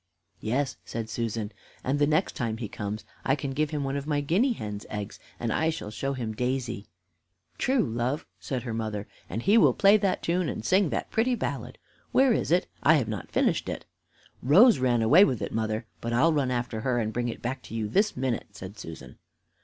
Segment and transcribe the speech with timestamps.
[0.39, 1.51] "Yes," said Susan,
[1.83, 4.83] "and the next time he comes, I can give him one of my guinea hen's
[4.89, 6.87] eggs, and I shall show him Daisy."
[7.59, 11.35] "True, love," said her mother, "and he will play that tune and sing that pretty
[11.35, 11.77] ballad.
[12.11, 12.65] Where is it?
[12.81, 13.85] I have not finished it."
[14.41, 17.61] "Rose ran away with it, mother, but I'll run after her, and bring it back
[17.61, 19.19] to you this minute," said Susan.